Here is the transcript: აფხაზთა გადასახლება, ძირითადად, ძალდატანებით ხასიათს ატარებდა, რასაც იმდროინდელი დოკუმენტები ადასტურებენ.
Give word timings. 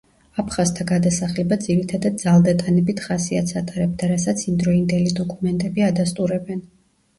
აფხაზთა 0.43 0.85
გადასახლება, 0.91 1.57
ძირითადად, 1.65 2.15
ძალდატანებით 2.23 3.03
ხასიათს 3.09 3.55
ატარებდა, 3.63 4.11
რასაც 4.15 4.43
იმდროინდელი 4.49 5.15
დოკუმენტები 5.23 5.89
ადასტურებენ. 5.93 6.69